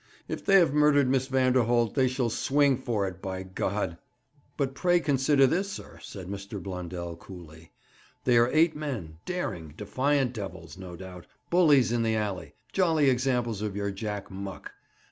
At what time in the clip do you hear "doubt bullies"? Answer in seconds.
10.95-11.91